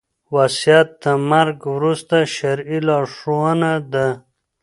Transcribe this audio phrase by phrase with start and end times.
[0.35, 4.07] وصيت د مرګ وروسته شرعي لارښوونه ده